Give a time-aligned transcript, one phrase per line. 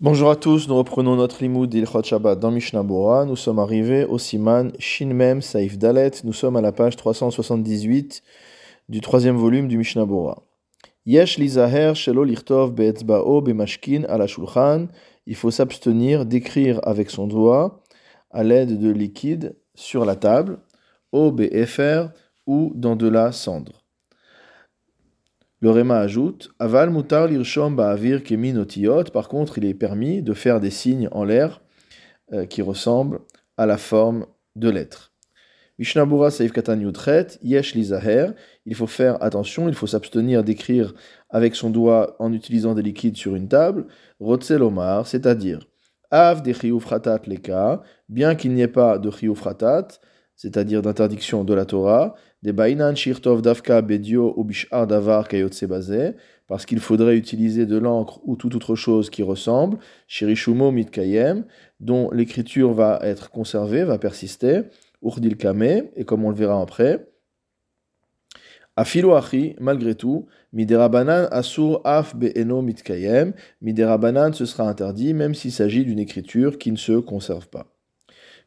[0.00, 3.24] Bonjour à tous, nous reprenons notre limoud d'Ilchot Shabbat dans Mishnah Bora.
[3.24, 6.12] Nous sommes arrivés au Siman Shin Mem Saif Dalet.
[6.22, 8.22] Nous sommes à la page 378
[8.88, 10.44] du troisième volume du Mishnah Bora.
[11.04, 14.86] Yesh lizaher shelo be'etzba'o be'mashkin ala shulchan.
[15.26, 17.82] Il faut s'abstenir d'écrire avec son doigt
[18.30, 20.60] à l'aide de liquide sur la table,
[21.10, 22.06] au be'efer
[22.46, 23.77] ou dans de la cendre.
[25.60, 28.22] Le Réma ajoute Aval mutar lirshom ba'avir.
[29.12, 31.60] Par contre, il est permis de faire des signes en l'air
[32.32, 33.20] euh, qui ressemblent
[33.56, 35.12] à la forme de lettres.
[35.80, 38.34] Mishnabura Saif Katan Yudchet, Yesh Lizaher.
[38.66, 40.94] Il faut faire attention, il faut s'abstenir d'écrire
[41.28, 43.86] avec son doigt en utilisant des liquides sur une table.
[44.20, 45.66] Rotzelomar, c'est-à-dire
[46.10, 49.88] Av de fratat leka, bien qu'il n'y ait pas de fratat,
[50.36, 52.14] c'est-à-dire d'interdiction de la Torah,
[56.48, 61.44] parce qu'il faudrait utiliser de l'encre ou toute autre chose qui ressemble, shirishumo mitkayem,
[61.80, 64.62] dont l'écriture va être conservée, va persister,
[65.02, 65.62] urdil kame,
[65.96, 67.08] et comme on le verra après,
[68.76, 69.12] Afilo
[69.58, 75.98] malgré tout, miderabanan asur af be'eno mitkayem, miderabanan ce sera interdit même s'il s'agit d'une
[75.98, 77.77] écriture qui ne se conserve pas.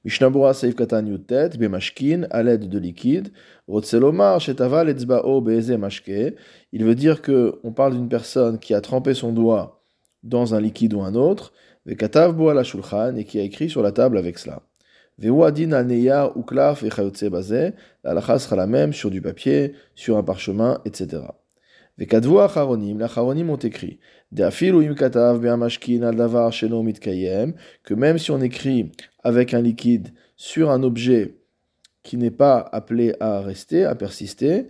[0.03, 3.31] Mishnabura Seif Katan Yutet, Bemashkin, à l'aide de liquide.
[3.67, 6.35] Rotselomar, Shetaval Etzbao Beeze Mashke.
[6.71, 9.83] Il veut dire que on parle d'une personne qui a trempé son doigt
[10.23, 11.53] dans un liquide ou un autre,
[11.85, 14.61] Vekatav Boa la Shulchan, et qui a écrit sur la table avec cela.
[15.17, 20.23] Vewadin al Uklaf et Bazé, la lacha sera la même sur du papier, sur un
[20.23, 21.23] parchemin, etc.
[21.97, 23.99] Vekadvu Acharonim, les Acharonim ont écrit
[27.84, 28.92] que même si on écrit
[29.24, 31.36] avec un liquide sur un objet
[32.04, 34.68] qui n'est pas appelé à rester, à persister,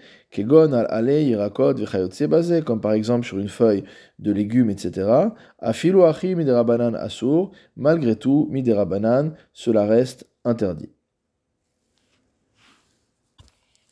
[2.65, 3.83] comme par exemple sur une feuille
[4.19, 5.09] de légumes, etc.
[5.61, 10.89] Miderabanan asur, malgré tout, miderabanan, cela reste interdit.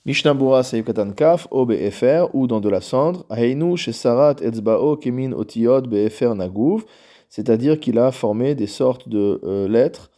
[0.05, 5.81] Mishnabura Katan Kaf, O Be'efer, ou dans de la cendre, Hainu Shesarat Etzbao Kemin Otiot
[5.81, 6.85] Be'efer Nagouv,
[7.29, 10.09] c'est-à-dire qu'il a formé des sortes de euh, lettres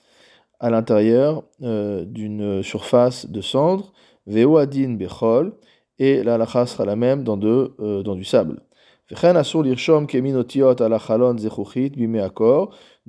[0.59, 3.91] à l'intérieur euh, d'une surface de cendre,
[4.27, 5.53] Veo Adin Bechol,
[5.97, 8.61] et la lacha sera la même dans, de, euh, dans du sable.
[9.09, 9.15] De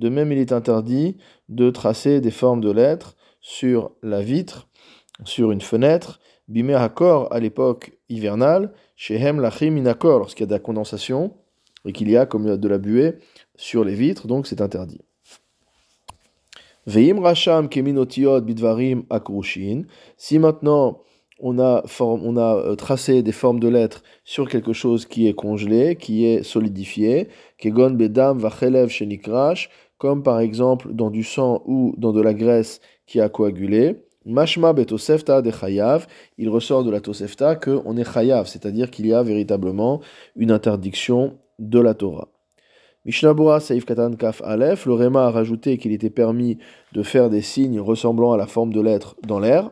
[0.09, 1.17] même, il est interdit
[1.49, 4.67] de tracer des formes de lettres sur la vitre,
[5.23, 10.47] sur une fenêtre, Bimé Hakor à l'époque hivernale, chez Hem Lachim Inakor, lorsqu'il y a
[10.47, 11.33] de la condensation
[11.85, 13.15] et qu'il y a comme de la buée
[13.55, 15.01] sur les vitres, donc c'est interdit.
[16.85, 19.83] Veim Racham Keminotiot Bidvarim Akrushin,
[20.17, 20.99] si maintenant
[21.39, 25.33] on a, on a euh, tracé des formes de lettres sur quelque chose qui est
[25.33, 31.95] congelé, qui est solidifié, Kegon Bedam Vachelev Shenikrash, comme par exemple dans du sang ou
[31.97, 36.07] dans de la graisse qui a coagulé, Mashma betosefta de chayav,
[36.37, 39.99] il ressort de la tosefta qu'on est chayav, c'est-à-dire qu'il y a véritablement
[40.35, 42.29] une interdiction de la Torah.
[43.05, 46.57] Mishnabura Saif Katan Kaf Aleph, le Réma a rajouté qu'il était permis
[46.93, 49.71] de faire des signes ressemblant à la forme de lettres dans l'air.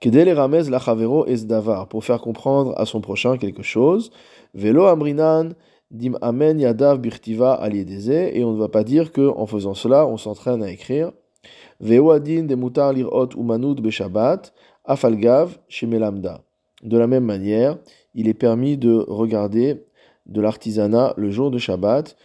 [0.00, 4.10] Kedele Ramez Lachavero Esdavar, pour faire comprendre à son prochain quelque chose.
[4.54, 5.50] Velo Amrinan
[5.90, 10.06] Dim Amen Yadav Birtiva Aliedeze, et on ne va pas dire que en faisant cela,
[10.06, 11.12] on s'entraîne à écrire.
[16.82, 17.78] De la même manière,
[18.14, 19.84] il est permis de regarder
[20.26, 22.16] de l'artisanat le jour de Shabbat,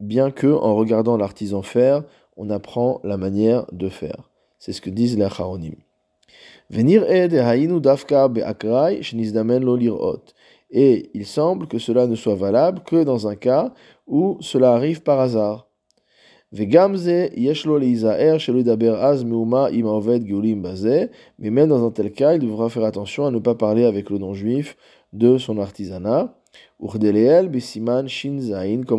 [0.00, 2.04] bien que en regardant l'artisan faire,
[2.36, 4.30] on apprend la manière de faire.
[4.58, 5.74] C'est ce que disent les Acharonim.
[6.70, 7.04] Venir
[7.80, 8.30] dafka
[10.70, 13.74] Et il semble que cela ne soit valable que dans un cas
[14.06, 15.66] où cela arrive par hasard.
[16.54, 16.66] Mais
[21.50, 24.18] même dans un tel cas, il devra faire attention à ne pas parler avec le
[24.18, 24.76] non-juif
[25.14, 26.34] de son artisanat.
[26.78, 27.00] comme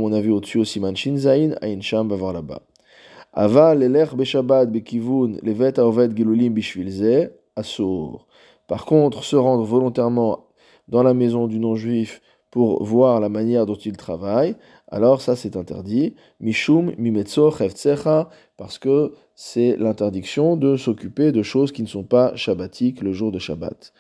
[0.02, 2.64] on a vu au-dessus au siman shinzain, ain sham bavar là-bas.
[4.16, 8.26] Beshabbat bekivun levet aoved gilulim bishvilze, asur.
[8.68, 10.48] Par contre, se rendre volontairement
[10.88, 14.56] dans la maison du non-juif pour voir la manière dont il travaille,
[14.94, 16.14] alors ça c'est interdit.
[16.40, 22.36] Mishum mimetzo chevtsecha, parce que c'est l'interdiction de s'occuper de choses qui ne sont pas
[22.36, 23.92] shabbatiques le jour de Shabbat,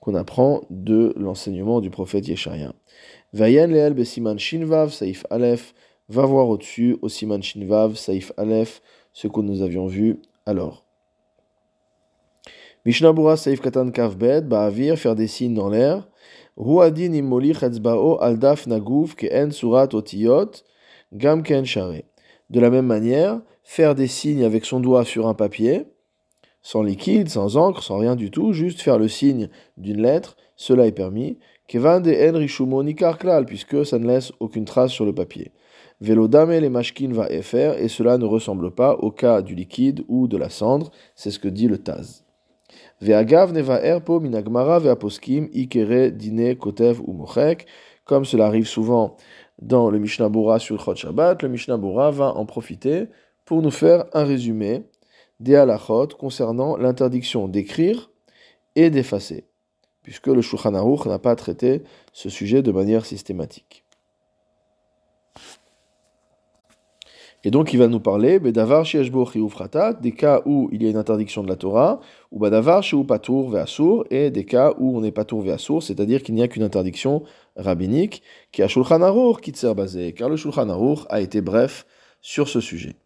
[0.00, 2.74] qu'on apprend de l'enseignement du prophète Yesharia.
[3.32, 5.74] Vayen leel besiman shinvav saif alef,
[6.10, 8.82] va voir au-dessus au siman shinvav saif alef,
[9.14, 10.84] ce que nous avions vu alors.
[12.84, 16.06] Mishnabura saif katan kavbed, ba'avir, faire des signes dans l'air.
[22.50, 25.86] De la même manière, faire des signes avec son doigt sur un papier,
[26.62, 30.86] sans liquide, sans encre, sans rien du tout, juste faire le signe d'une lettre, cela
[30.86, 31.38] est permis.
[31.66, 35.50] Puisque ça ne laisse aucune trace sur le papier.
[36.00, 40.36] Les mashkin va faire, et cela ne ressemble pas au cas du liquide ou de
[40.36, 42.23] la cendre, c'est ce que dit le Taz.
[43.00, 47.66] Ve'agav neva erpo minagmara ve'aposkim ikere dine kotev ou mochek,
[48.04, 49.16] comme cela arrive souvent
[49.60, 53.08] dans le Mishnah Bora sur le Chot Shabbat, le Mishnah Bora va en profiter
[53.44, 54.84] pour nous faire un résumé
[55.40, 58.10] des halachot concernant l'interdiction d'écrire
[58.76, 59.46] et d'effacer,
[60.02, 61.82] puisque le Shulchan Aruch n'a pas traité
[62.12, 63.83] ce sujet de manière systématique.
[67.46, 68.84] Et donc il va nous parler Bedavar
[70.00, 72.00] des cas où il y a une interdiction de la Torah,
[72.32, 76.34] ou Badavar Patour Ve'asur, et des cas où on n'est pas Patour Ve'asur, c'est-à-dire qu'il
[76.34, 77.22] n'y a qu'une interdiction
[77.56, 81.86] rabbinique, qui a Shulchan Aruch qui basé, car le Shulchan Aruch a été bref
[82.22, 82.96] sur ce sujet.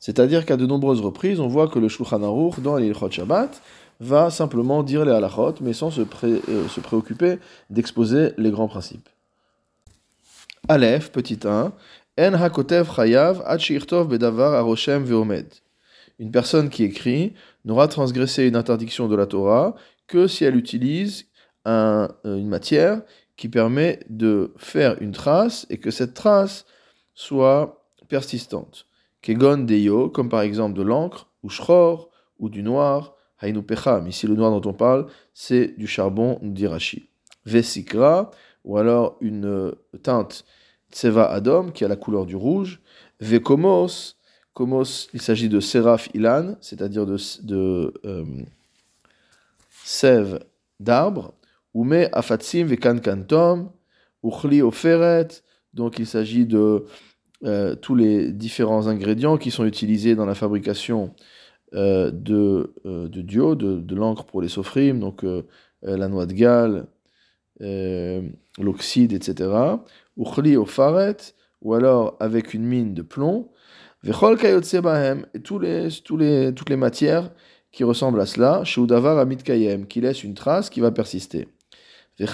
[0.00, 3.62] C'est-à-dire qu'à de nombreuses reprises, on voit que le Shulchan Aruch, dans les Shabbat,
[4.00, 7.38] va simplement dire les halachot, mais sans se, euh, se préoccuper
[7.70, 9.08] d'exposer les grands principes.
[10.68, 11.72] Aleph, petit 1,
[12.18, 13.42] En hakotev chayav
[14.08, 15.52] bedavar aroshem veomed.
[16.18, 17.34] Une personne qui écrit
[17.66, 19.74] n'aura transgressé une interdiction de la Torah
[20.06, 21.26] que si elle utilise
[21.68, 23.02] euh, une matière
[23.36, 26.64] qui permet de faire une trace et que cette trace
[27.14, 28.86] soit persistante.
[29.20, 32.08] Kegon deyo, comme par exemple de l'encre, ou shror,
[32.38, 34.06] ou du noir, hainu pecham.
[34.06, 37.10] Ici, le noir dont on parle, c'est du charbon d'Irachi.
[37.44, 38.30] Vesikra,
[38.64, 40.44] ou alors une teinte
[40.96, 42.80] Tseva Adom, qui a la couleur du rouge.
[43.20, 44.14] Vekomos,
[44.54, 48.24] komos, il s'agit de Seraph Ilan, c'est-à-dire de, de euh,
[49.84, 50.40] sève
[50.80, 51.34] d'arbre.
[51.74, 53.70] Ume Afatsim Vekan Kantom,
[54.22, 55.28] Uchli Oferet,
[55.74, 56.86] donc il s'agit de
[57.44, 61.14] euh, tous les différents ingrédients qui sont utilisés dans la fabrication
[61.74, 65.26] euh, de, euh, de de, l'encre pour les sofrim, donc
[65.82, 66.86] la noix de Galles,
[68.58, 69.76] l'oxyde, etc
[70.16, 70.24] ou
[70.66, 71.16] faret,
[71.62, 73.50] ou alors avec une mine de plomb,
[74.04, 74.12] et
[75.42, 75.88] tous les,
[76.54, 77.30] toutes les matières
[77.72, 78.62] qui ressemblent à cela,
[79.20, 81.48] amit kayem, qui laisse une trace qui va persister.
[82.18, 82.24] De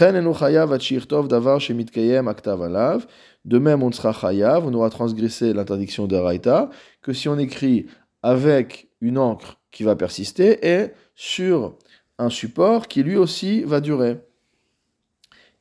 [3.59, 6.71] même, on on aura transgressé l'interdiction de Raïta,
[7.01, 7.87] que si on écrit
[8.23, 11.77] avec une encre qui va persister et sur
[12.19, 14.21] un support qui lui aussi va durer.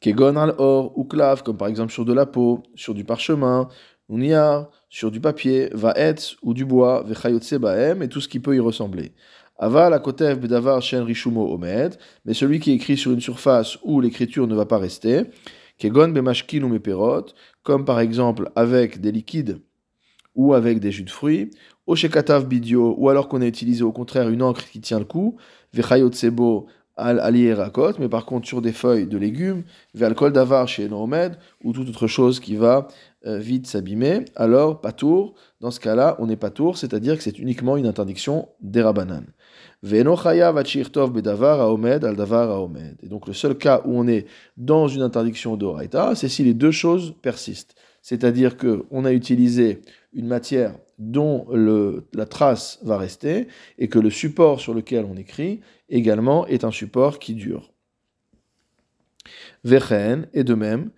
[0.01, 3.69] Kegon al or ou clav, comme par exemple sur de la peau, sur du parchemin,
[4.09, 8.55] niar, sur du papier, vaetz ou du bois, vechayotse baem, et tout ce qui peut
[8.55, 9.13] y ressembler.
[9.57, 14.47] Aval akotev bedavar shen rishumo omed, mais celui qui écrit sur une surface où l'écriture
[14.47, 15.25] ne va pas rester,
[15.77, 17.27] kegon bemashkin ou meperot,
[17.61, 19.61] comme par exemple avec des liquides
[20.33, 21.51] ou avec des jus de fruits,
[21.85, 25.37] oshekatav bidio, ou alors qu'on a utilisé au contraire une encre qui tient le coup,
[25.73, 26.67] vechayotsebo
[27.01, 27.33] al
[27.99, 29.63] mais par contre sur des feuilles de légumes,
[29.99, 32.87] alcool d'avar chez Nomed, ou toute autre chose qui va
[33.25, 37.37] euh, vite s'abîmer, alors patour, dans ce cas-là, on n'est pas tour, c'est-à-dire que c'est
[37.37, 38.95] uniquement une interdiction davar
[41.61, 42.97] aomed.
[43.03, 44.25] Et donc le seul cas où on est
[44.57, 47.75] dans une interdiction d'Oraita, c'est si les deux choses persistent.
[48.01, 49.81] C'est-à-dire qu'on a utilisé
[50.13, 51.47] une matière dont
[52.13, 56.71] la trace va rester et que le support sur lequel on écrit également est un
[56.71, 57.71] support qui dure.
[59.63, 60.89] Vechen, de même.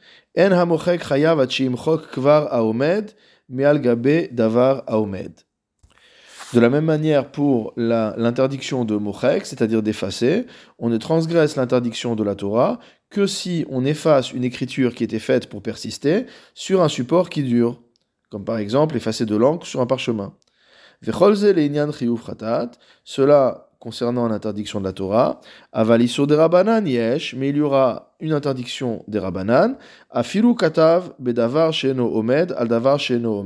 [6.54, 10.46] De la même manière pour l'interdiction de mochek, c'est-à-dire d'effacer,
[10.80, 15.20] on ne transgresse l'interdiction de la Torah que si on efface une écriture qui était
[15.20, 17.82] faite pour persister sur un support qui dure,
[18.30, 20.34] comme par exemple effacer de l'encre sur un parchemin.
[23.04, 25.42] Cela concernant l'interdiction de la Torah,
[25.74, 29.76] avalisur des rabanan yesh, mais il y aura une interdiction des rabanan,
[30.10, 33.46] afilu katav bedavar sheno omed al davar sheno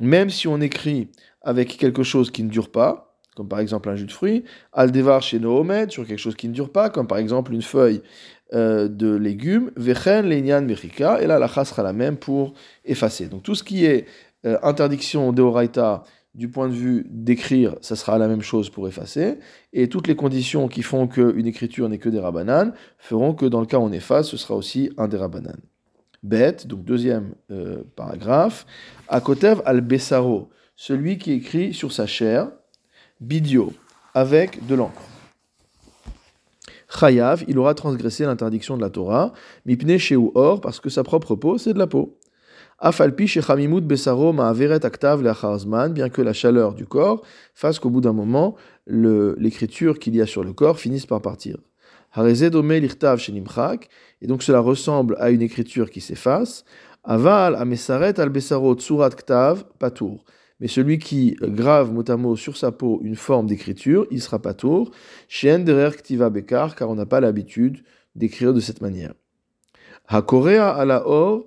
[0.00, 3.94] même si on écrit avec quelque chose qui ne dure pas, comme par exemple un
[3.94, 7.18] jus de fruits, al devar sheno sur quelque chose qui ne dure pas, comme par
[7.18, 8.02] exemple une feuille
[8.52, 13.26] euh, de légumes, vechen leinian mechika, et là la chas sera la même pour effacer.
[13.26, 14.06] Donc tout ce qui est
[14.44, 16.02] euh, interdiction deoraita,
[16.34, 19.38] du point de vue d'écrire, ça sera la même chose pour effacer.
[19.72, 23.60] Et toutes les conditions qui font qu'une écriture n'est que des rabananes feront que dans
[23.60, 25.60] le cas où on efface, ce sera aussi un des rabananes.
[26.22, 28.66] Bête, donc deuxième euh, paragraphe.
[29.08, 32.50] Akotev al-Bessaro, celui qui écrit sur sa chair,
[33.20, 33.72] bidio,
[34.14, 35.02] avec de l'encre.
[36.88, 39.32] Chayav, il aura transgressé l'interdiction de la Torah,
[39.64, 42.18] mipne ou or, parce que sa propre peau, c'est de la peau.
[42.82, 47.22] Afalpi shechamimut besaro ma'averet aktav le'acharzman, bien que la chaleur du corps
[47.54, 48.56] fasse qu'au bout d'un moment,
[48.86, 51.58] l'écriture qu'il y a sur le corps finisse par partir.
[52.12, 53.90] Harezedome l'irtav shenimchak,
[54.22, 56.64] et donc cela ressemble à une écriture qui s'efface.
[57.04, 60.24] Aval amesaret al besaro tsurat ktav patour.
[60.58, 64.38] Mais celui qui grave mot à mot sur sa peau une forme d'écriture, il sera
[64.38, 64.90] patour.
[65.28, 67.82] Shen derer ktiva bekar, car on n'a pas l'habitude
[68.14, 69.12] d'écrire de cette manière.
[70.08, 71.44] Hakorea ala or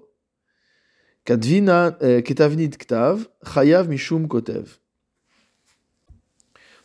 [1.30, 4.80] euh, ketavnit ktav chayav mishum kotev.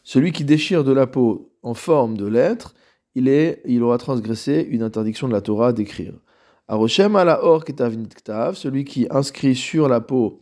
[0.05, 2.75] Celui qui déchire de la peau en forme de lettre,
[3.15, 6.15] il, est, il aura transgressé une interdiction de la Torah d'écrire.
[6.69, 10.39] Aroshem ala or ketavnit ktav, celui qui inscrit sur la peau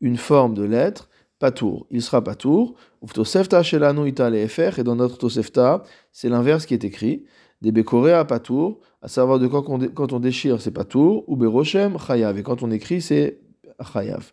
[0.00, 1.86] une forme de lettre, patour.
[1.90, 2.74] Il sera patour.
[3.02, 7.24] Uftosefta shelanu ita et dans notre tosefta, c'est l'inverse qui est écrit.
[7.60, 11.96] Des bekorea patour, à savoir de quand on, quand on déchire, c'est patour, ou beroshem
[11.98, 13.40] chayav, et quand on écrit, c'est
[13.92, 14.32] chayav.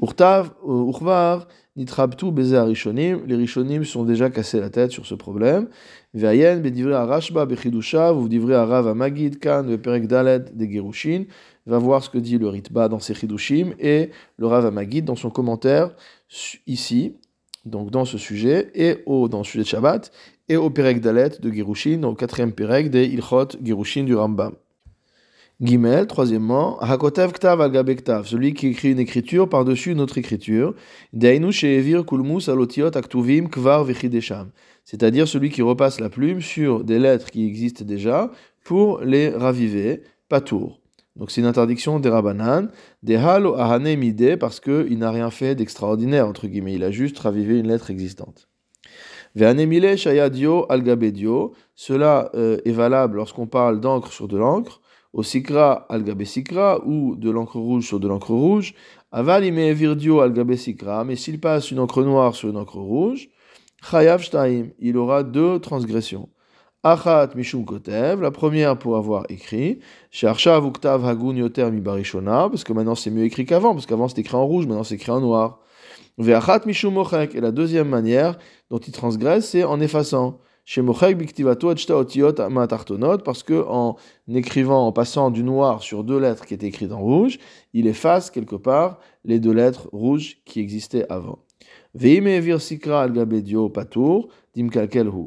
[0.00, 1.46] Urtav, urvar,
[1.76, 5.68] nitrabtu beze arishonim, les rishonim sont déjà cassés la tête sur ce problème.
[6.14, 11.24] Ve'ayen bedivre arashba bechidusha, vous divrez arav amagid kan veperek dalet de gerushin,
[11.66, 15.16] va voir ce que dit le Ritba dans ses chidushim et le Rav Amagid dans
[15.16, 15.94] son commentaire
[16.66, 17.16] ici,
[17.64, 20.10] donc dans ce sujet, et au, dans le sujet Shabbat,
[20.48, 24.54] et au Perek Dalet de Girushin, au quatrième Perek des Ilchot Girushin du Rambam.
[25.62, 30.74] Gimel, troisièmement, Hakotev Ktav al celui qui écrit une écriture par-dessus une autre écriture,
[31.12, 34.50] Deinu Sheevir Kulmus Alotiot Aktuvim Kvar Vechidesham,
[34.84, 38.32] c'est-à-dire celui qui repasse la plume sur des lettres qui existent déjà
[38.64, 40.81] pour les raviver, pas tour.
[41.16, 42.70] Donc c'est une interdiction des Rabbanan,
[43.02, 43.96] des Halo Ahane
[44.38, 48.48] parce qu'il n'a rien fait d'extraordinaire, entre guillemets, il a juste ravivé une lettre existante.
[49.34, 54.80] Ve'anemile Shayadio Algabedio, cela euh, est valable lorsqu'on parle d'encre sur de l'encre,
[55.12, 55.86] au Sikra
[56.86, 58.74] ou de l'encre rouge sur de l'encre rouge,
[59.10, 63.28] Aval Virdio Algabe Sikra, mais s'il passe une encre noire sur une encre rouge,
[63.90, 66.28] Chayav Shtaim, il aura deux transgressions.
[66.84, 69.78] Achat Mishum Kotev, la première pour avoir écrit,
[70.10, 74.08] Shershav Uktav Hagun Yoter Mi Barishona, parce que maintenant c'est mieux écrit qu'avant, parce qu'avant
[74.08, 75.60] c'était écrit en rouge, maintenant c'est écrit en noir.
[76.18, 78.36] Ve'achat Mishum Mochek, et la deuxième manière
[78.68, 80.40] dont il transgresse, c'est en effaçant.
[80.64, 83.94] Chez Mochek Biktivato Otiot Matartonot, parce que en
[84.28, 87.38] écrivant, en passant du noir sur deux lettres qui étaient écrites en rouge,
[87.74, 91.38] il efface quelque part les deux lettres rouges qui existaient avant.
[93.72, 94.28] Patour,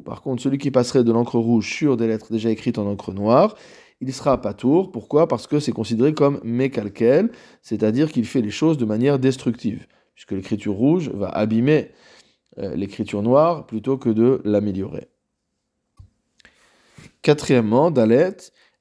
[0.04, 3.13] par contre, celui qui passerait de l'encre rouge sur des lettres déjà écrites en encre
[3.13, 3.56] noire,
[4.01, 4.92] il sera pas tour.
[4.92, 5.27] Pourquoi?
[5.27, 10.32] Parce que c'est considéré comme mécalquel, c'est-à-dire qu'il fait les choses de manière destructive, puisque
[10.32, 11.92] l'écriture rouge va abîmer
[12.58, 15.08] euh, l'écriture noire plutôt que de l'améliorer.
[17.22, 18.38] Quatrièmement, Dalet,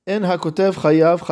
[0.08, 1.22] En hakotev chayav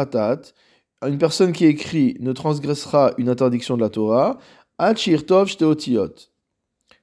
[1.06, 4.38] une personne qui écrit ne transgressera une interdiction de la Torah,
[4.80, 6.14] Shteotiot.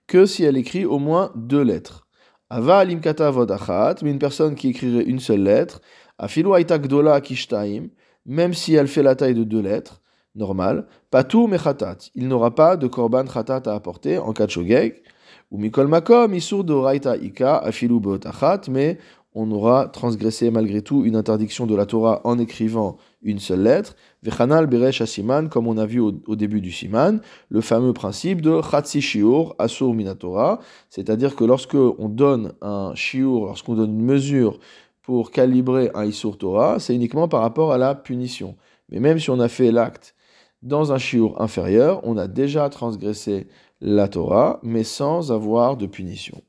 [0.08, 2.08] Que si elle écrit au moins deux lettres.
[2.50, 5.82] Ava alimkata vodachat, mais une personne qui écrirait une seule lettre,
[6.18, 7.90] afilu gdola kishtaim,
[8.26, 10.02] même si elle fait la taille de deux lettres,
[10.36, 15.04] normal, patou mechatat, il n'aura pas de korban khatat à apporter en cas de shogeg,
[15.52, 18.98] ou mikol makom isur doraita ika afilu beotachat, mais
[19.36, 23.96] on aura transgressé malgré tout une interdiction de la Torah en écrivant une seule lettre.
[24.24, 28.60] Vechanal beresh asiman, comme on a vu au, début du siman, le fameux principe de
[28.62, 30.60] chatsi shiur asur minatora,
[30.90, 34.60] c'est-à-dire que lorsque on donne un shiur, lorsqu'on donne une mesure
[35.04, 38.56] pour calibrer un isur Torah, c'est uniquement par rapport à la punition.
[38.90, 40.16] Mais même si on a fait l'acte
[40.62, 43.48] dans un shiur inférieur, on a déjà transgressé
[43.80, 46.42] la Torah, mais sans avoir de punition.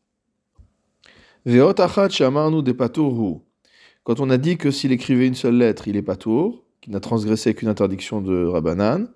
[1.47, 1.81] Quand
[4.21, 7.55] on a dit que s'il écrivait une seule lettre, il est patour, qui n'a transgressé
[7.55, 9.09] qu'une interdiction de Rabbanan,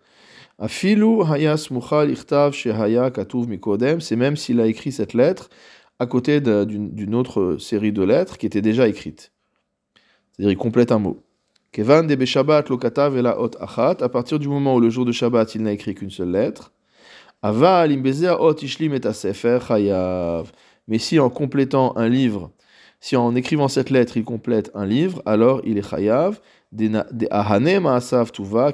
[0.58, 2.14] Afilu hayas muchal
[2.52, 5.50] shehaya katuv mikodem, c'est même s'il a écrit cette lettre
[5.98, 9.32] à côté d'une autre série de lettres qui était déjà écrite.
[10.32, 11.22] C'est-à-dire il complète un mot.
[11.72, 15.04] Kevan de beshabat lo katav la ot achat, à partir du moment où le jour
[15.04, 16.72] de Shabbat il n'a écrit qu'une seule lettre,
[17.42, 20.52] Aval imbezea ot ishlim et sefer chayav.
[20.88, 22.50] Mais si en complétant un livre,
[23.00, 26.40] si en écrivant cette lettre, il complète un livre, alors il est chayav,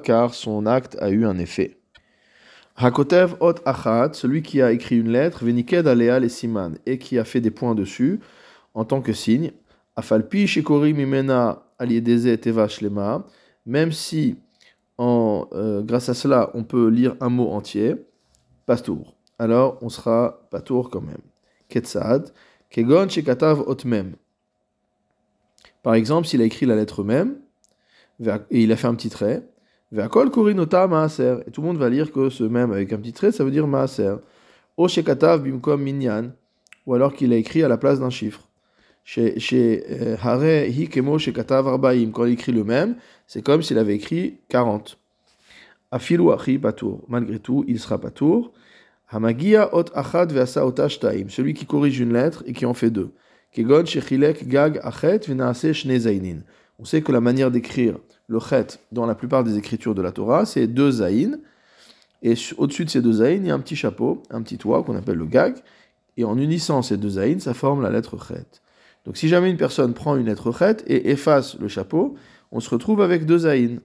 [0.02, 1.79] car son acte a eu un effet.
[2.76, 7.25] Hakotev ot achat, celui qui a écrit une lettre, veniked alea siman, et qui a
[7.25, 8.21] fait des points dessus,
[8.75, 9.52] en tant que signe,
[9.97, 13.26] afalpi shikori mimena aliedeze teva shlema,
[13.67, 14.37] même si
[14.97, 17.97] en, euh, grâce à cela on peut lire un mot entier,
[18.64, 19.14] pastour.
[19.38, 21.30] Alors on sera patour quand même.
[25.83, 27.37] Par exemple, s'il a écrit la lettre même,
[28.21, 29.43] et il a fait un petit trait,
[29.93, 31.37] maaser.
[31.47, 33.50] Et tout le monde va lire que ce même avec un petit trait, ça veut
[33.50, 34.17] dire maaser.
[34.77, 34.87] Ou
[36.95, 38.47] alors qu'il a écrit à la place d'un chiffre.
[39.19, 42.11] Euh, Hikemo arbaim.
[42.12, 42.97] Quand il écrit le même,
[43.27, 44.99] c'est comme s'il avait écrit 40.
[45.91, 46.61] Afilu achi.
[47.09, 48.53] Malgré tout, il sera patour.
[49.12, 51.29] Hamagia ot achad ve'asa otashtaim.
[51.29, 53.11] Celui qui corrige une lettre et qui en fait deux.
[53.52, 55.21] Kegon shechilek gag achet.
[56.79, 57.99] On sait que la manière d'écrire
[58.29, 61.40] le chet dans la plupart des écritures de la Torah, c'est deux zaïn.
[62.23, 64.85] Et au-dessus de ces deux zaïn, il y a un petit chapeau, un petit toit
[64.85, 65.57] qu'on appelle le gag.
[66.17, 68.47] Et en unissant ces deux zaïn, ça forme la lettre chet.
[69.05, 72.14] Donc si jamais une personne prend une lettre chet et efface le chapeau,
[72.52, 73.81] on se retrouve avec deux zaïn.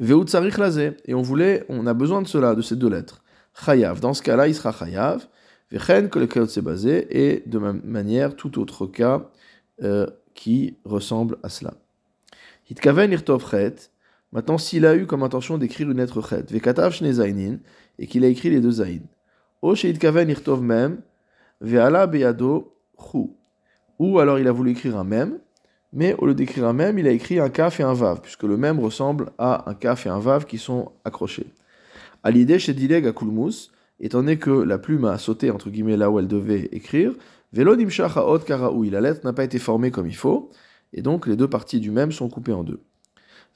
[0.00, 3.22] Et on voulait, on a besoin de cela, de ces deux lettres.
[3.54, 4.00] Chayav.
[4.00, 5.26] Dans ce cas-là, il sera chayav.
[5.70, 7.06] Vechen que le s'est basé.
[7.10, 9.30] Et de même manière, tout autre cas
[9.82, 11.74] euh, qui ressemble à cela.
[12.70, 13.90] Hitkaven irtov chet.
[14.32, 17.58] Maintenant, s'il a eu comme intention d'écrire une lettre chet, vekatav shne zainin,
[17.98, 19.00] et qu'il a écrit les deux zain.
[19.62, 21.00] Hitkaven irtov mem,
[21.60, 22.76] ve'ala beyado.
[23.98, 25.38] Ou alors il a voulu écrire un mem,
[25.92, 28.44] mais au lieu d'écrire un mem, il a écrit un kaf et un vav, puisque
[28.44, 31.46] le mem ressemble à un kaf et un vav qui sont accrochés.
[32.22, 35.96] À l'idée chez Dileg à Kulmus, étant donné que la plume a sauté entre guillemets
[35.96, 37.14] là où elle devait écrire,
[37.52, 37.76] Velo
[38.46, 40.50] karaoui, la lettre n'a pas été formée comme il faut,
[40.92, 42.80] et donc les deux parties du mem sont coupées en deux.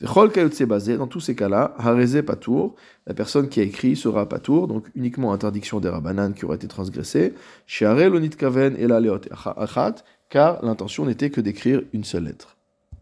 [0.00, 0.32] Vechol
[0.66, 2.74] basé, dans tous ces cas-là, hareze patour,
[3.06, 6.66] la personne qui a écrit sera patour, donc uniquement interdiction des rabanan qui aurait été
[6.66, 7.34] transgressée,
[7.66, 9.94] shiare lonit kaven et la leot achat,
[10.30, 12.53] car l'intention n'était que d'écrire une seule lettre.